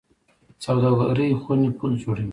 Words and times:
سوداګرۍ 0.65 1.29
خونې 1.41 1.69
پل 1.77 1.91
جوړوي 2.01 2.29